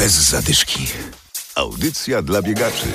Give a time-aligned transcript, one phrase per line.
[0.00, 0.86] Bez zadyszki.
[1.54, 2.86] Audycja dla biegaczy.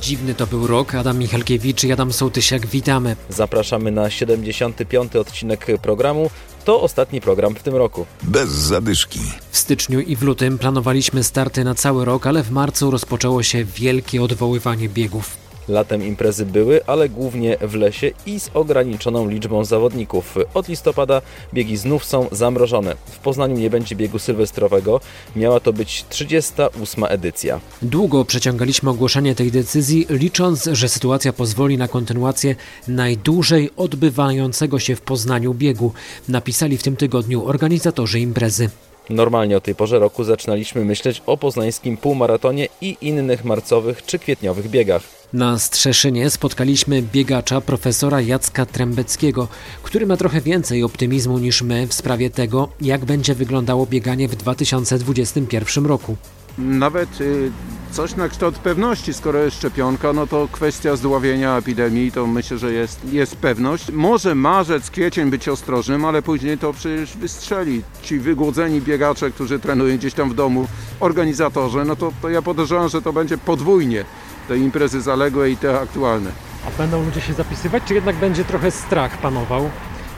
[0.00, 0.94] Dziwny to był rok.
[0.94, 3.16] Adam Michalkiewicz i Adam Sołtysiak, witamy.
[3.28, 5.16] Zapraszamy na 75.
[5.16, 6.30] odcinek programu.
[6.64, 8.06] To ostatni program w tym roku.
[8.22, 9.20] Bez zadyszki.
[9.50, 13.64] W styczniu i w lutym planowaliśmy starty na cały rok, ale w marcu rozpoczęło się
[13.64, 15.45] wielkie odwoływanie biegów.
[15.68, 20.34] Latem imprezy były, ale głównie w lesie i z ograniczoną liczbą zawodników.
[20.54, 21.22] Od listopada
[21.54, 22.96] biegi znów są zamrożone.
[23.06, 25.00] W Poznaniu nie będzie biegu sylwestrowego.
[25.36, 27.04] Miała to być 38.
[27.08, 27.60] edycja.
[27.82, 32.54] Długo przeciągaliśmy ogłoszenie tej decyzji, licząc, że sytuacja pozwoli na kontynuację
[32.88, 35.92] najdłużej odbywającego się w Poznaniu biegu,
[36.28, 38.70] napisali w tym tygodniu organizatorzy imprezy.
[39.10, 44.70] Normalnie o tej porze roku zaczynaliśmy myśleć o poznańskim półmaratonie i innych marcowych czy kwietniowych
[44.70, 45.02] biegach.
[45.36, 49.48] Na Strzeszynie spotkaliśmy biegacza profesora Jacka Trębeckiego,
[49.82, 54.36] który ma trochę więcej optymizmu niż my w sprawie tego, jak będzie wyglądało bieganie w
[54.36, 56.16] 2021 roku.
[56.58, 57.50] Nawet y,
[57.92, 62.72] coś na kształt pewności, skoro jest szczepionka, no to kwestia zdławienia epidemii, to myślę, że
[62.72, 63.90] jest, jest pewność.
[63.92, 67.82] Może marzec, kwiecień być ostrożnym, ale później to przecież wystrzeli.
[68.02, 70.66] Ci wygłodzeni biegacze, którzy trenują gdzieś tam w domu,
[71.00, 74.04] organizatorzy, no to, to ja podejrzewam, że to będzie podwójnie
[74.48, 76.30] te imprezy zaległe i te aktualne.
[76.66, 79.70] A będą ludzie się zapisywać, czy jednak będzie trochę strach panował?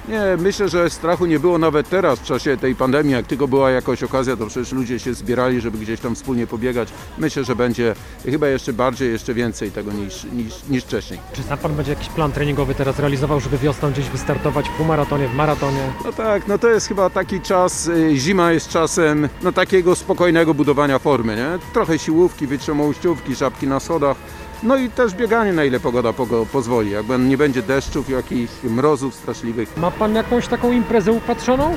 [0.09, 3.13] Nie, myślę, że strachu nie było nawet teraz w czasie tej pandemii.
[3.13, 6.89] Jak tylko była jakaś okazja, to przecież ludzie się zbierali, żeby gdzieś tam wspólnie pobiegać.
[7.19, 11.21] Myślę, że będzie chyba jeszcze bardziej, jeszcze więcej tego niż, niż, niż wcześniej.
[11.33, 15.29] Czy sam pan będzie jakiś plan treningowy teraz realizował, żeby wiosną gdzieś wystartować w półmaratonie,
[15.29, 15.93] w maratonie?
[16.05, 20.55] No tak, no to jest chyba taki czas, y, zima jest czasem no takiego spokojnego
[20.55, 21.73] budowania formy, nie?
[21.73, 24.17] Trochę siłówki, wytrzymałościówki, żabki na schodach.
[24.63, 26.91] No i też bieganie na ile pogoda pogo- pozwoli.
[26.91, 29.77] Jak nie będzie deszczów, jakichś mrozów straszliwych.
[29.77, 31.77] Ma pan jakąś taką imprezę upatrzoną?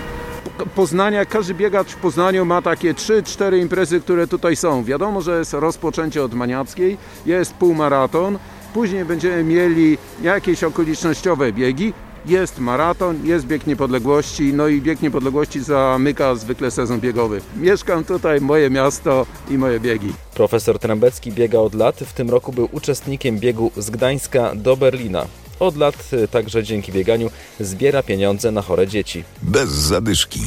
[0.76, 4.84] Poznania, każdy biegacz w Poznaniu ma takie 3-4 imprezy, które tutaj są.
[4.84, 8.38] Wiadomo, że jest rozpoczęcie od Maniackiej, jest półmaraton,
[8.74, 11.94] później będziemy mieli jakieś okolicznościowe biegi,
[12.26, 17.42] jest maraton, jest bieg niepodległości, no i bieg niepodległości zamyka zwykle sezon biegowy.
[17.58, 20.14] Mieszkam tutaj, moje miasto i moje biegi.
[20.34, 22.00] Profesor Trębecki biega od lat.
[22.00, 25.26] W tym roku był uczestnikiem biegu z Gdańska do Berlina.
[25.60, 27.30] Od lat także dzięki bieganiu
[27.60, 29.24] zbiera pieniądze na chore dzieci.
[29.42, 30.40] Bez zadyszki.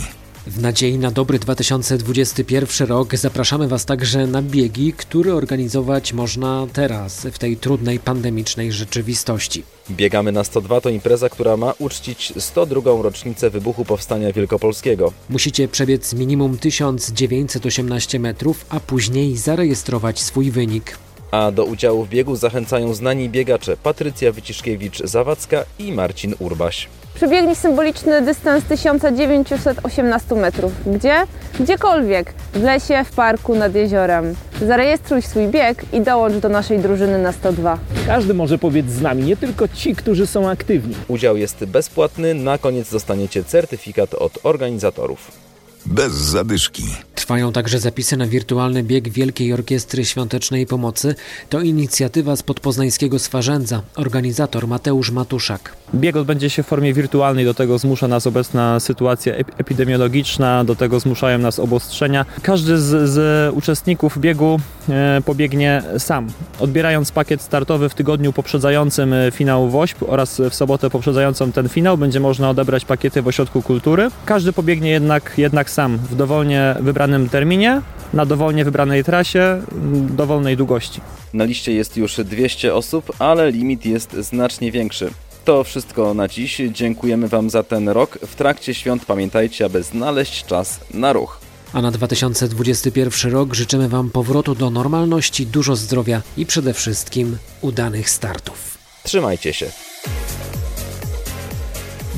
[0.46, 7.26] W nadziei na dobry 2021 rok zapraszamy Was także na biegi, które organizować można teraz,
[7.32, 9.62] w tej trudnej pandemicznej rzeczywistości.
[9.90, 13.02] Biegamy na 102 to impreza, która ma uczcić 102.
[13.02, 15.12] rocznicę wybuchu Powstania Wielkopolskiego.
[15.30, 20.98] Musicie przebiec minimum 1918 metrów, a później zarejestrować swój wynik.
[21.30, 26.88] A do udziału w biegu zachęcają znani biegacze Patrycja Wyciszkiewicz-Zawadzka i Marcin Urbaś.
[27.14, 30.72] Przebiegli symboliczny dystans 1918 metrów.
[30.86, 31.14] Gdzie?
[31.60, 32.32] Gdziekolwiek.
[32.54, 34.34] W lesie, w parku, nad jeziorem.
[34.66, 37.78] Zarejestruj swój bieg i dołącz do naszej drużyny na 102.
[38.06, 40.94] Każdy może pobiec z nami, nie tylko ci, którzy są aktywni.
[41.08, 45.53] Udział jest bezpłatny, na koniec dostaniecie certyfikat od organizatorów.
[45.86, 46.82] Bez zadyszki.
[47.14, 51.14] Trwają także zapisy na wirtualny bieg Wielkiej Orkiestry Świątecznej Pomocy.
[51.48, 53.82] To inicjatywa z podpoznańskiego Swarzędza.
[53.96, 55.76] Organizator Mateusz Matuszak.
[55.94, 60.76] Bieg odbędzie się w formie wirtualnej, do tego zmusza nas obecna sytuacja ep- epidemiologiczna, do
[60.76, 62.26] tego zmuszają nas obostrzenia.
[62.42, 66.26] Każdy z, z uczestników biegu e, pobiegnie sam,
[66.60, 71.98] odbierając pakiet startowy w tygodniu poprzedzającym e, finał WOŚP oraz w sobotę poprzedzającą ten finał
[71.98, 74.10] będzie można odebrać pakiety w ośrodku kultury.
[74.26, 79.62] Każdy pobiegnie jednak, jednak sam w dowolnie wybranym terminie, na dowolnie wybranej trasie,
[80.10, 81.00] dowolnej długości.
[81.32, 85.10] Na liście jest już 200 osób, ale limit jest znacznie większy.
[85.44, 86.62] To wszystko na dziś.
[86.70, 88.18] Dziękujemy Wam za ten rok.
[88.26, 91.40] W trakcie świąt pamiętajcie, aby znaleźć czas na ruch.
[91.72, 98.10] A na 2021 rok życzymy Wam powrotu do normalności, dużo zdrowia i przede wszystkim udanych
[98.10, 98.78] startów.
[99.02, 99.66] Trzymajcie się.